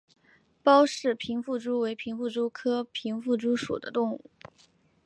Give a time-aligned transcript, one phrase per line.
[0.63, 4.31] 包氏平腹蛛为平腹蛛科平腹蛛属的动物。